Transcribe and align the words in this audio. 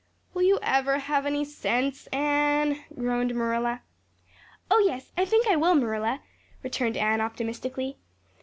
"Will 0.33 0.41
you 0.41 0.57
ever 0.63 0.97
have 0.97 1.27
any 1.27 1.45
sense, 1.45 2.07
Anne?" 2.11 2.83
groaned 2.97 3.35
Marilla. 3.35 3.83
"Oh, 4.71 4.83
yes, 4.83 5.11
I 5.15 5.25
think 5.25 5.45
I 5.47 5.55
will, 5.55 5.75
Marilla," 5.75 6.23
returned 6.63 6.97
Anne 6.97 7.21
optimistically. 7.21 7.99